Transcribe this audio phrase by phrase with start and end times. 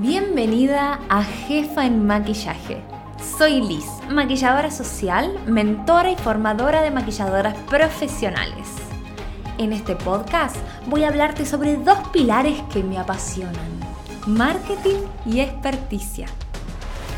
[0.00, 2.82] Bienvenida a Jefa en Maquillaje.
[3.38, 8.68] Soy Liz, maquilladora social, mentora y formadora de maquilladoras profesionales.
[9.56, 10.56] En este podcast
[10.86, 13.80] voy a hablarte sobre dos pilares que me apasionan,
[14.26, 16.26] marketing y experticia.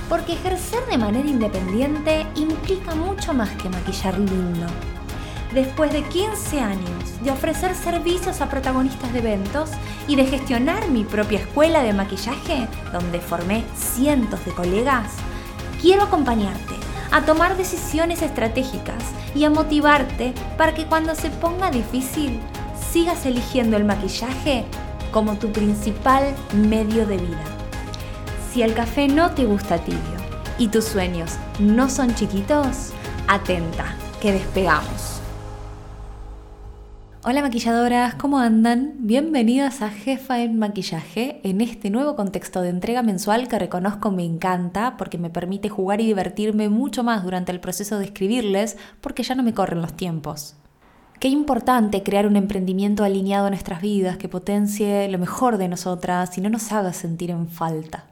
[0.09, 4.69] Porque ejercer de manera independiente implica mucho más que maquillar lindo
[5.53, 9.71] después de 15 años de ofrecer servicios a protagonistas de eventos
[10.07, 15.13] y de gestionar mi propia escuela de maquillaje, donde formé cientos de colegas,
[15.81, 16.75] quiero acompañarte
[17.11, 19.03] a tomar decisiones estratégicas
[19.35, 22.41] y a motivarte para que cuando se ponga difícil
[22.93, 24.65] sigas eligiendo el maquillaje
[25.11, 27.45] como tu principal medio de vida.
[28.53, 30.01] Si el café no te gusta tibio
[30.59, 32.93] y tus sueños no son chiquitos,
[33.27, 35.08] atenta, que despegamos.
[37.31, 38.95] Hola maquilladoras, ¿cómo andan?
[39.01, 44.25] Bienvenidas a Jefa en Maquillaje en este nuevo contexto de entrega mensual que reconozco me
[44.25, 49.25] encanta porque me permite jugar y divertirme mucho más durante el proceso de escribirles porque
[49.25, 50.57] ya no me corren los tiempos.
[51.21, 56.39] Qué importante crear un emprendimiento alineado a nuestras vidas que potencie lo mejor de nosotras
[56.39, 58.07] y no nos haga sentir en falta.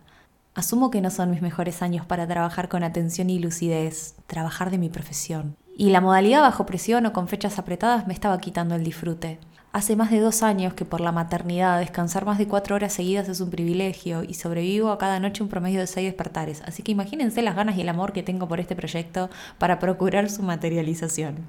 [0.55, 4.77] Asumo que no son mis mejores años para trabajar con atención y lucidez, trabajar de
[4.77, 5.57] mi profesión.
[5.79, 9.39] Y la modalidad bajo presión o con fechas apretadas me estaba quitando el disfrute.
[9.75, 13.29] Hace más de dos años que por la maternidad descansar más de cuatro horas seguidas
[13.29, 16.93] es un privilegio y sobrevivo a cada noche un promedio de seis despertares, así que
[16.93, 21.41] imagínense las ganas y el amor que tengo por este proyecto para procurar su materialización.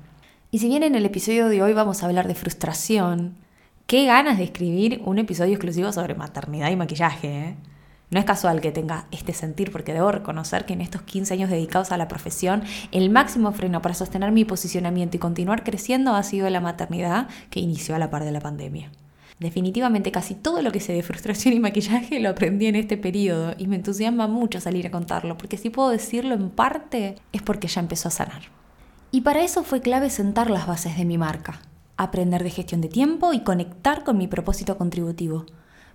[0.52, 3.38] Y si bien en el episodio de hoy vamos a hablar de frustración,
[3.86, 7.55] qué ganas de escribir un episodio exclusivo sobre maternidad y maquillaje, ¿eh?
[8.10, 11.50] No es casual que tenga este sentir porque debo reconocer que en estos 15 años
[11.50, 12.64] dedicados a la profesión,
[12.94, 17.60] el máximo freno para sostener mi posicionamiento y continuar creciendo ha sido la maternidad que
[17.60, 18.92] inició a la par de la pandemia.
[19.40, 23.54] Definitivamente casi todo lo que sé de frustración y maquillaje lo aprendí en este periodo
[23.58, 27.68] y me entusiasma mucho salir a contarlo, porque si puedo decirlo en parte es porque
[27.68, 28.44] ya empezó a sanar.
[29.12, 31.60] Y para eso fue clave sentar las bases de mi marca,
[31.98, 35.46] aprender de gestión de tiempo y conectar con mi propósito contributivo.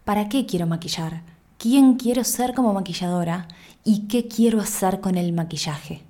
[0.04, 1.22] ¿Para qué quiero maquillar?
[1.62, 3.46] Quién quiero ser como maquilladora
[3.84, 6.02] y qué quiero hacer con el maquillaje.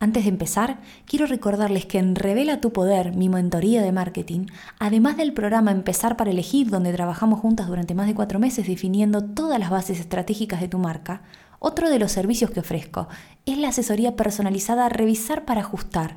[0.00, 4.46] Antes de empezar, quiero recordarles que en Revela tu Poder, mi mentoría de marketing,
[4.80, 9.22] además del programa Empezar para elegir, donde trabajamos juntas durante más de cuatro meses definiendo
[9.22, 11.22] todas las bases estratégicas de tu marca,
[11.60, 13.06] otro de los servicios que ofrezco
[13.46, 16.16] es la asesoría personalizada Revisar para Ajustar.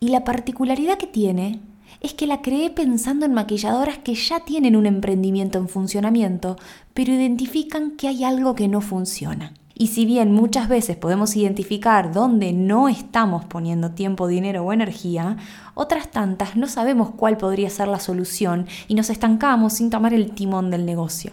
[0.00, 1.60] Y la particularidad que tiene
[2.00, 6.56] es que la creé pensando en maquilladoras que ya tienen un emprendimiento en funcionamiento,
[6.94, 9.52] pero identifican que hay algo que no funciona.
[9.74, 15.38] Y si bien muchas veces podemos identificar dónde no estamos poniendo tiempo, dinero o energía,
[15.72, 20.32] otras tantas no sabemos cuál podría ser la solución y nos estancamos sin tomar el
[20.32, 21.32] timón del negocio.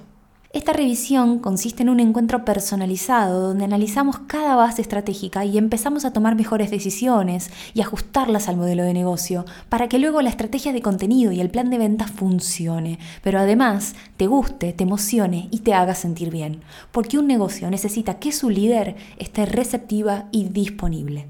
[0.57, 6.13] Esta revisión consiste en un encuentro personalizado donde analizamos cada base estratégica y empezamos a
[6.13, 10.81] tomar mejores decisiones y ajustarlas al modelo de negocio para que luego la estrategia de
[10.81, 15.75] contenido y el plan de ventas funcione, pero además te guste, te emocione y te
[15.75, 21.28] haga sentir bien, porque un negocio necesita que su líder esté receptiva y disponible.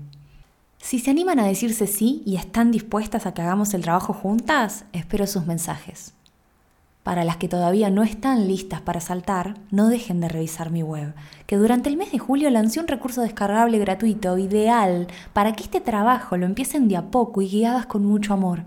[0.78, 4.86] Si se animan a decirse sí y están dispuestas a que hagamos el trabajo juntas,
[4.94, 6.17] espero sus mensajes.
[7.08, 11.14] Para las que todavía no están listas para saltar, no dejen de revisar mi web,
[11.46, 15.80] que durante el mes de julio lancé un recurso descargable gratuito ideal para que este
[15.80, 18.66] trabajo lo empiecen de a poco y guiadas con mucho amor.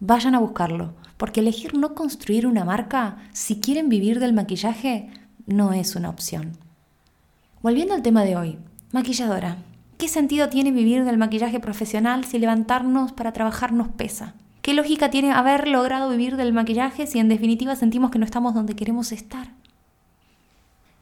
[0.00, 5.08] Vayan a buscarlo, porque elegir no construir una marca, si quieren vivir del maquillaje,
[5.46, 6.58] no es una opción.
[7.62, 8.58] Volviendo al tema de hoy,
[8.92, 9.56] maquilladora,
[9.96, 14.34] ¿qué sentido tiene vivir del maquillaje profesional si levantarnos para trabajar nos pesa?
[14.62, 18.54] ¿Qué lógica tiene haber logrado vivir del maquillaje si en definitiva sentimos que no estamos
[18.54, 19.48] donde queremos estar?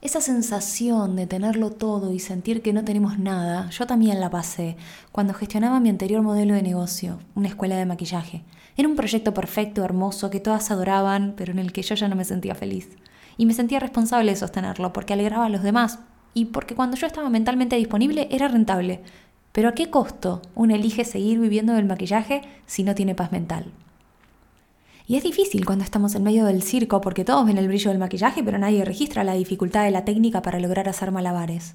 [0.00, 4.78] Esa sensación de tenerlo todo y sentir que no tenemos nada, yo también la pasé
[5.12, 8.44] cuando gestionaba mi anterior modelo de negocio, una escuela de maquillaje.
[8.78, 12.16] Era un proyecto perfecto, hermoso, que todas adoraban, pero en el que yo ya no
[12.16, 12.88] me sentía feliz.
[13.36, 15.98] Y me sentía responsable de sostenerlo porque alegraba a los demás
[16.32, 19.02] y porque cuando yo estaba mentalmente disponible era rentable.
[19.52, 23.72] Pero ¿a qué costo uno elige seguir viviendo del maquillaje si no tiene paz mental?
[25.06, 27.98] Y es difícil cuando estamos en medio del circo porque todos ven el brillo del
[27.98, 31.74] maquillaje pero nadie registra la dificultad de la técnica para lograr hacer malabares.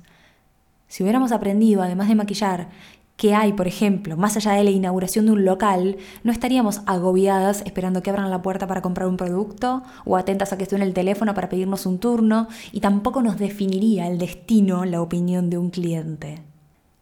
[0.88, 2.70] Si hubiéramos aprendido, además de maquillar,
[3.18, 7.62] que hay, por ejemplo, más allá de la inauguración de un local, no estaríamos agobiadas
[7.66, 10.94] esperando que abran la puerta para comprar un producto o atentas a que suene el
[10.94, 15.70] teléfono para pedirnos un turno y tampoco nos definiría el destino la opinión de un
[15.72, 16.55] cliente.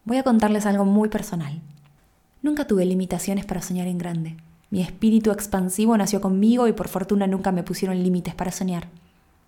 [0.06, 1.62] Voy a contarles algo muy personal.
[2.42, 4.36] Nunca tuve limitaciones para soñar en grande.
[4.68, 8.88] Mi espíritu expansivo nació conmigo y por fortuna nunca me pusieron límites para soñar.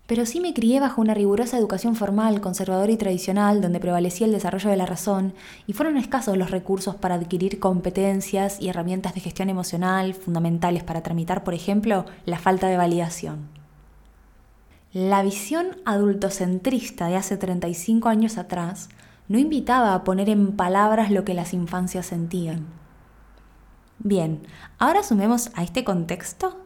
[0.07, 4.33] Pero sí me crié bajo una rigurosa educación formal, conservadora y tradicional, donde prevalecía el
[4.33, 5.35] desarrollo de la razón,
[5.67, 11.03] y fueron escasos los recursos para adquirir competencias y herramientas de gestión emocional fundamentales para
[11.03, 13.47] tramitar, por ejemplo, la falta de validación.
[14.91, 18.89] La visión adultocentrista de hace 35 años atrás
[19.27, 22.65] no invitaba a poner en palabras lo que las infancias sentían.
[23.99, 24.41] Bien,
[24.77, 26.57] ahora sumemos a este contexto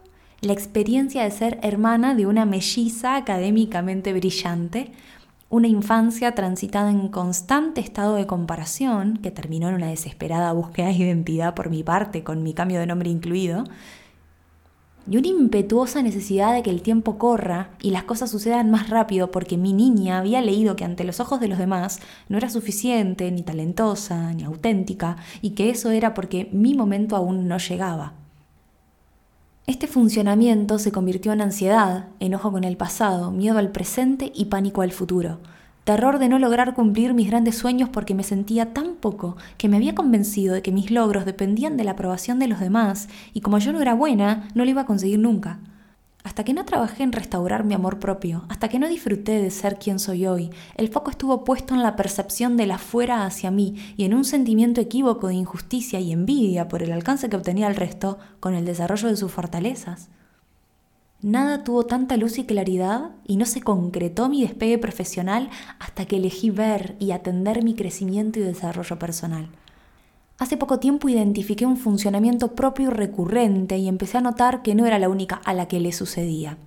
[0.42, 4.92] la experiencia de ser hermana de una melliza académicamente brillante,
[5.50, 10.94] una infancia transitada en constante estado de comparación, que terminó en una desesperada búsqueda de
[10.94, 13.66] identidad por mi parte, con mi cambio de nombre incluido,
[15.10, 19.32] y una impetuosa necesidad de que el tiempo corra y las cosas sucedan más rápido
[19.32, 22.00] porque mi niña había leído que ante los ojos de los demás
[22.30, 27.48] no era suficiente, ni talentosa, ni auténtica, y que eso era porque mi momento aún
[27.48, 28.14] no llegaba.
[29.68, 34.82] Este funcionamiento se convirtió en ansiedad, enojo con el pasado, miedo al presente y pánico
[34.82, 35.40] al futuro.
[35.84, 39.78] Terror de no lograr cumplir mis grandes sueños porque me sentía tan poco que me
[39.78, 43.58] había convencido de que mis logros dependían de la aprobación de los demás y como
[43.58, 45.60] yo no era buena, no lo iba a conseguir nunca.
[46.24, 49.80] Hasta que no trabajé en restaurar mi amor propio, hasta que no disfruté de ser
[49.80, 53.76] quien soy hoy, el foco estuvo puesto en la percepción de la fuera hacia mí
[53.98, 57.76] y en un sentimiento equívoco de injusticia y envidia por el alcance que obtenía el
[57.76, 60.10] resto con el desarrollo de sus fortalezas.
[61.24, 66.18] Nada tuvo tanta luz y claridad y no se concretó mi despegue profesional hasta que
[66.18, 69.48] elegí ver y atender mi crecimiento y desarrollo personal.
[70.40, 74.88] Hace poco tiempo identifiqué un funcionamiento propio y recurrente y empecé a notar que no
[74.88, 76.58] era la única a la que le sucedía.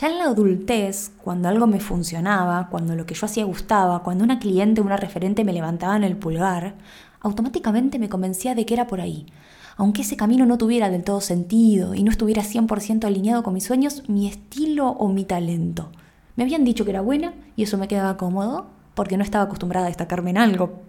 [0.00, 4.24] Ya en la adultez, cuando algo me funcionaba, cuando lo que yo hacía gustaba, cuando
[4.24, 6.76] una cliente o una referente me levantaban el pulgar,
[7.20, 9.26] automáticamente me convencía de que era por ahí.
[9.76, 13.64] Aunque ese camino no tuviera del todo sentido y no estuviera 100% alineado con mis
[13.64, 15.90] sueños, mi estilo o mi talento.
[16.36, 19.86] Me habían dicho que era buena y eso me quedaba cómodo porque no estaba acostumbrada
[19.86, 20.82] a destacarme en algo,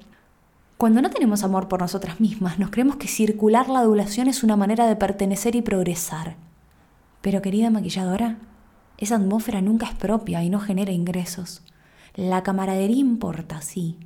[0.83, 4.57] cuando no tenemos amor por nosotras mismas, nos creemos que circular la adulación es una
[4.57, 6.35] manera de pertenecer y progresar.
[7.21, 8.37] Pero querida maquilladora,
[8.97, 11.61] esa atmósfera nunca es propia y no genera ingresos.
[12.15, 13.97] La camaradería importa, sí,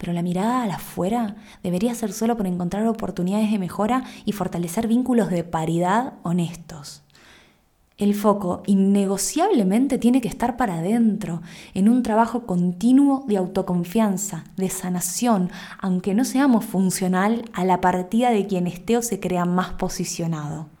[0.00, 4.32] pero la mirada a la afuera debería ser solo por encontrar oportunidades de mejora y
[4.32, 7.02] fortalecer vínculos de paridad honestos.
[7.98, 11.42] El foco innegociablemente tiene que estar para adentro,
[11.74, 18.30] en un trabajo continuo de autoconfianza, de sanación, aunque no seamos funcional a la partida
[18.30, 20.79] de quien esté o se crea más posicionado.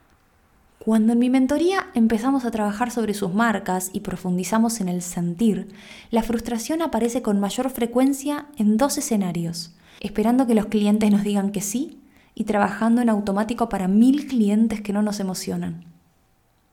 [0.82, 5.68] Cuando en mi mentoría empezamos a trabajar sobre sus marcas y profundizamos en el sentir,
[6.10, 11.52] la frustración aparece con mayor frecuencia en dos escenarios, esperando que los clientes nos digan
[11.52, 12.00] que sí
[12.34, 15.84] y trabajando en automático para mil clientes que no nos emocionan.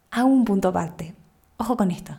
[0.09, 1.13] Hago un punto aparte.
[1.57, 2.17] Ojo con esto.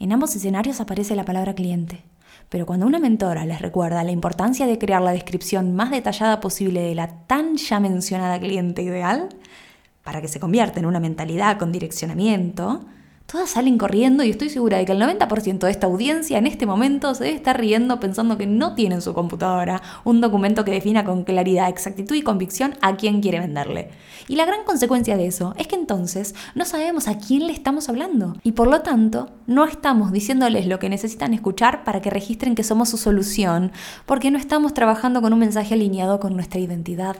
[0.00, 2.02] En ambos escenarios aparece la palabra cliente,
[2.48, 6.80] pero cuando una mentora les recuerda la importancia de crear la descripción más detallada posible
[6.80, 9.28] de la tan ya mencionada cliente ideal,
[10.04, 12.86] para que se convierta en una mentalidad con direccionamiento,
[13.26, 16.66] Todas salen corriendo y estoy segura de que el 90% de esta audiencia en este
[16.66, 20.72] momento se debe estar riendo pensando que no tiene en su computadora un documento que
[20.72, 23.90] defina con claridad, exactitud y convicción a quién quiere venderle.
[24.28, 27.88] Y la gran consecuencia de eso es que entonces no sabemos a quién le estamos
[27.88, 32.54] hablando y por lo tanto no estamos diciéndoles lo que necesitan escuchar para que registren
[32.54, 33.72] que somos su solución,
[34.04, 37.16] porque no estamos trabajando con un mensaje alineado con nuestra identidad.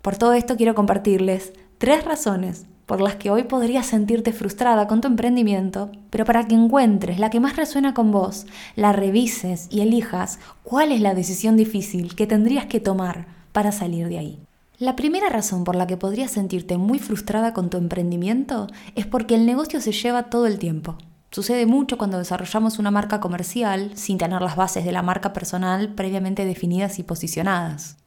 [0.00, 1.52] Por todo esto quiero compartirles
[1.84, 6.54] tres razones por las que hoy podrías sentirte frustrada con tu emprendimiento, pero para que
[6.54, 11.58] encuentres la que más resuena con vos, la revises y elijas cuál es la decisión
[11.58, 14.38] difícil que tendrías que tomar para salir de ahí.
[14.78, 19.34] La primera razón por la que podrías sentirte muy frustrada con tu emprendimiento es porque
[19.34, 20.96] el negocio se lleva todo el tiempo.
[21.32, 25.92] Sucede mucho cuando desarrollamos una marca comercial sin tener las bases de la marca personal
[25.94, 27.98] previamente definidas y posicionadas.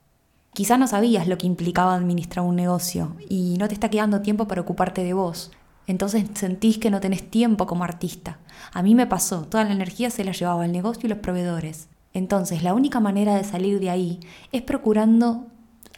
[0.58, 4.48] Quizá no sabías lo que implicaba administrar un negocio y no te está quedando tiempo
[4.48, 5.52] para ocuparte de vos.
[5.86, 8.40] Entonces sentís que no tenés tiempo como artista.
[8.74, 11.90] A mí me pasó, toda la energía se la llevaba el negocio y los proveedores.
[12.12, 14.20] Entonces la única manera de salir de ahí
[14.52, 15.46] es procurando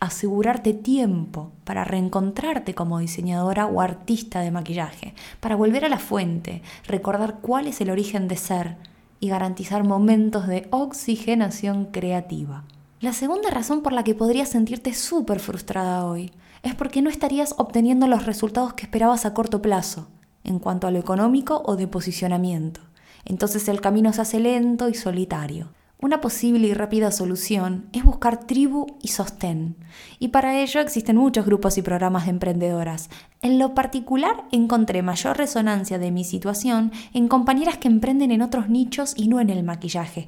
[0.02, 6.64] asegurarte tiempo para reencontrarte como diseñadora o artista de maquillaje, para volver a la fuente,
[6.86, 8.76] recordar cuál es el origen de ser
[9.22, 12.66] y garantizar momentos de oxigenación creativa.
[13.02, 17.56] La segunda razón por la que podrías sentirte súper frustrada hoy es porque no estarías
[17.58, 20.10] obteniendo los resultados que esperabas a corto plazo,
[20.44, 22.82] en cuanto a lo económico o de posicionamiento.
[23.24, 25.70] Entonces el camino se hace lento y solitario.
[26.02, 29.78] Una posible y rápida solución es buscar tribu y sostén.
[30.18, 33.10] Y para ello existen muchos grupos y programas de emprendedoras.
[33.42, 38.68] En lo particular encontré mayor resonancia de mi situación en compañeras que emprenden en otros
[38.68, 40.28] nichos y no en el maquillaje.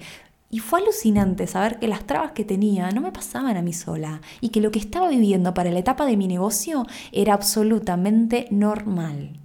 [0.52, 4.20] Y fue alucinante saber que las trabas que tenía no me pasaban a mí sola
[4.42, 9.40] y que lo que estaba viviendo para la etapa de mi negocio era absolutamente normal.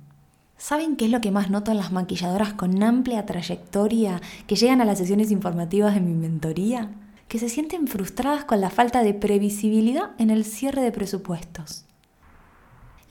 [0.59, 4.81] ¿Saben qué es lo que más noto en las maquilladoras con amplia trayectoria que llegan
[4.81, 6.91] a las sesiones informativas de mi mentoría?
[7.29, 11.85] Que se sienten frustradas con la falta de previsibilidad en el cierre de presupuestos.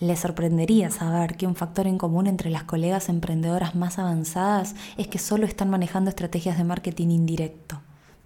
[0.01, 5.07] Les sorprendería saber que un factor en común entre las colegas emprendedoras más avanzadas es
[5.07, 7.84] que solo están manejando estrategias de marketing indirecto.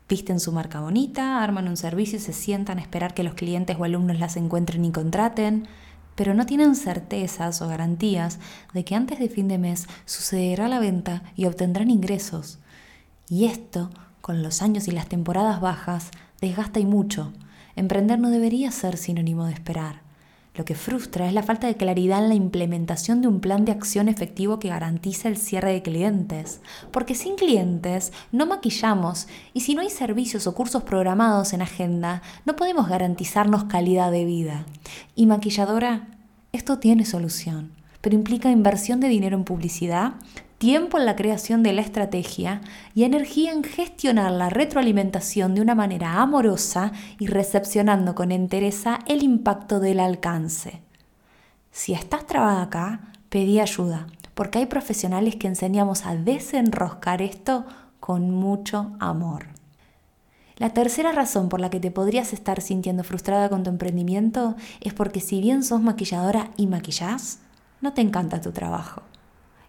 [0.09, 3.77] Visten su marca bonita, arman un servicio y se sientan a esperar que los clientes
[3.79, 5.67] o alumnos las encuentren y contraten
[6.19, 8.39] pero no tienen certezas o garantías
[8.73, 12.59] de que antes de fin de mes sucederá la venta y obtendrán ingresos.
[13.29, 13.89] Y esto,
[14.19, 16.11] con los años y las temporadas bajas,
[16.41, 17.31] desgasta y mucho.
[17.77, 20.01] Emprender no debería ser sinónimo de esperar.
[20.55, 23.71] Lo que frustra es la falta de claridad en la implementación de un plan de
[23.71, 26.59] acción efectivo que garantice el cierre de clientes.
[26.91, 32.21] Porque sin clientes no maquillamos y si no hay servicios o cursos programados en agenda,
[32.45, 34.65] no podemos garantizarnos calidad de vida.
[35.15, 36.07] Y maquilladora,
[36.51, 40.13] esto tiene solución, pero implica inversión de dinero en publicidad,
[40.59, 42.61] tiempo en la creación de la estrategia
[42.93, 49.23] y energía en gestionar la retroalimentación de una manera amorosa y recepcionando con entereza el
[49.23, 50.81] impacto del alcance.
[51.71, 57.65] Si estás trabada acá, pedí ayuda, porque hay profesionales que enseñamos a desenroscar esto
[58.01, 59.47] con mucho amor.
[60.57, 64.93] La tercera razón por la que te podrías estar sintiendo frustrada con tu emprendimiento es
[64.93, 67.39] porque si bien sos maquilladora y maquillás,
[67.79, 69.03] no te encanta tu trabajo.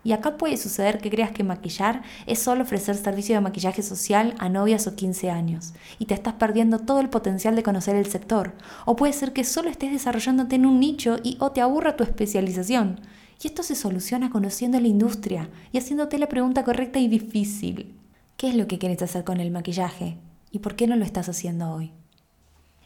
[0.03, 4.35] Y acá puede suceder que creas que maquillar es solo ofrecer servicio de maquillaje social
[4.39, 8.07] a novias o 15 años y te estás perdiendo todo el potencial de conocer el
[8.07, 8.55] sector.
[8.87, 12.05] O puede ser que solo estés desarrollándote en un nicho y o te aburra tu
[12.05, 13.01] especialización.
[13.43, 17.95] Y esto se soluciona conociendo la industria y haciéndote la pregunta correcta y difícil.
[18.37, 20.17] ¿Qué es lo que quieres hacer con el maquillaje?
[20.51, 21.93] ¿Y por qué no lo estás haciendo hoy?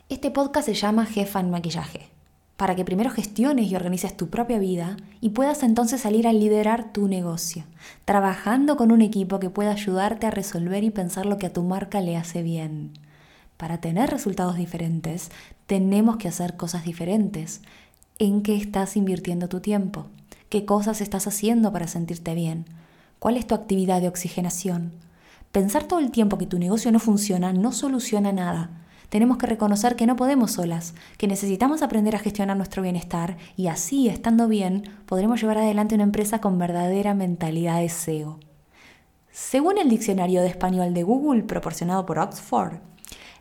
[0.09, 2.14] Este podcast se llama Jefa en Maquillaje
[2.57, 6.93] para que primero gestiones y organices tu propia vida y puedas entonces salir a liderar
[6.93, 7.65] tu negocio,
[8.05, 11.63] trabajando con un equipo que pueda ayudarte a resolver y pensar lo que a tu
[11.63, 12.93] marca le hace bien.
[13.57, 15.31] Para tener resultados diferentes,
[15.67, 17.61] tenemos que hacer cosas diferentes.
[18.19, 20.07] ¿En qué estás invirtiendo tu tiempo?
[20.49, 22.67] ¿Qué cosas estás haciendo para sentirte bien?
[23.19, 24.93] ¿Cuál es tu actividad de oxigenación?
[25.51, 29.97] Pensar todo el tiempo que tu negocio no funciona no soluciona nada tenemos que reconocer
[29.97, 34.85] que no podemos solas, que necesitamos aprender a gestionar nuestro bienestar y así, estando bien,
[35.07, 38.41] podremos llevar adelante una empresa con verdadera mentalidad de SEO.
[39.31, 42.79] Según el diccionario de español de Google proporcionado por Oxford,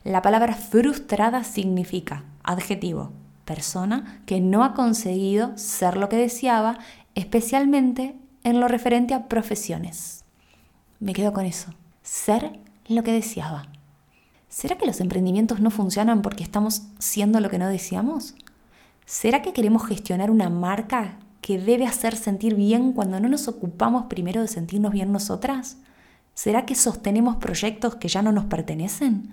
[0.04, 3.12] la palabra frustrada significa, adjetivo,
[3.46, 6.80] persona que no ha conseguido ser lo que deseaba,
[7.16, 10.26] especialmente en lo referente a profesiones.
[11.00, 13.68] Me quedo con eso, ser lo que deseaba.
[14.54, 18.36] ¿Será que los emprendimientos no funcionan porque estamos siendo lo que no deseamos?
[19.04, 24.06] ¿Será que queremos gestionar una marca que debe hacer sentir bien cuando no nos ocupamos
[24.06, 25.78] primero de sentirnos bien nosotras?
[26.36, 29.28] ¿Será que sostenemos proyectos que ya no nos pertenecen?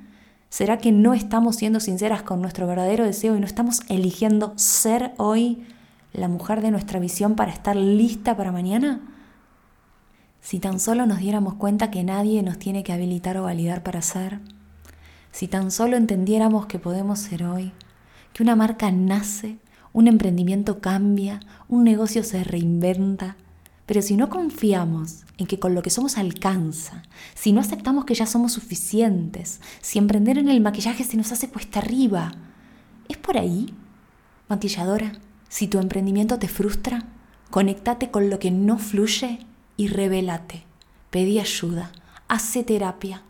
[0.48, 5.12] ¿Será que no estamos siendo sinceras con nuestro verdadero deseo y no estamos eligiendo ser
[5.18, 5.66] hoy
[6.14, 9.02] la mujer de nuestra visión para estar lista para mañana?
[10.40, 14.00] Si tan solo nos diéramos cuenta que nadie nos tiene que habilitar o validar para
[14.00, 14.40] ser,
[15.32, 17.72] si tan solo entendiéramos que podemos ser hoy,
[18.32, 19.58] que una marca nace,
[19.92, 23.36] un emprendimiento cambia, un negocio se reinventa,
[23.86, 27.02] pero si no confiamos en que con lo que somos alcanza,
[27.34, 31.48] si no aceptamos que ya somos suficientes, si emprender en el maquillaje se nos hace
[31.48, 32.32] cuesta arriba,
[33.08, 33.74] ¿es por ahí?
[34.48, 35.18] Maquilladora,
[35.48, 37.04] si tu emprendimiento te frustra,
[37.50, 39.40] conéctate con lo que no fluye
[39.76, 40.62] y revélate.
[41.10, 41.90] Pedí ayuda,
[42.28, 43.24] hace terapia.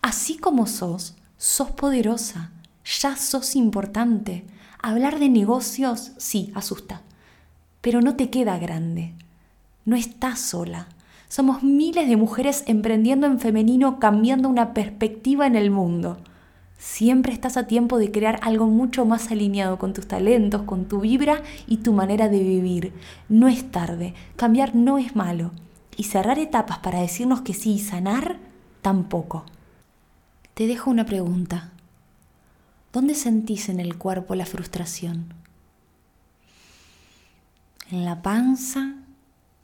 [0.00, 2.50] Así como sos, sos poderosa,
[3.00, 4.44] ya sos importante.
[4.82, 7.02] Hablar de negocios, sí, asusta,
[7.80, 9.14] pero no te queda grande.
[9.84, 10.88] No estás sola.
[11.28, 16.18] Somos miles de mujeres emprendiendo en femenino, cambiando una perspectiva en el mundo.
[16.76, 21.00] Siempre estás a tiempo de crear algo mucho más alineado con tus talentos, con tu
[21.00, 22.92] vibra y tu manera de vivir.
[23.28, 25.52] No es tarde, cambiar no es malo.
[25.96, 28.38] Y cerrar etapas para decirnos que sí y sanar,
[28.80, 29.44] tampoco.
[30.58, 31.70] Te dejo una pregunta.
[32.92, 35.32] ¿Dónde sentís en el cuerpo la frustración?
[37.92, 38.96] ¿En la panza?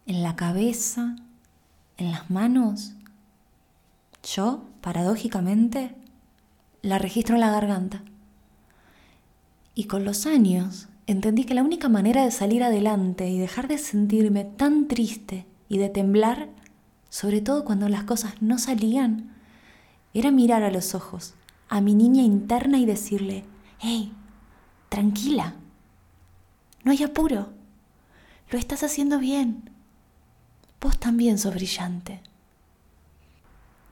[0.06, 1.16] ¿En la cabeza?
[1.96, 2.92] ¿En las manos?
[4.22, 5.96] Yo, paradójicamente,
[6.80, 8.04] la registro en la garganta.
[9.74, 13.78] Y con los años entendí que la única manera de salir adelante y dejar de
[13.78, 16.50] sentirme tan triste y de temblar,
[17.08, 19.34] sobre todo cuando las cosas no salían,
[20.14, 21.34] era mirar a los ojos
[21.68, 23.44] a mi niña interna y decirle,
[23.80, 24.12] hey,
[24.88, 25.54] tranquila,
[26.84, 27.48] no hay apuro,
[28.50, 29.70] lo estás haciendo bien,
[30.80, 32.20] vos también sos brillante.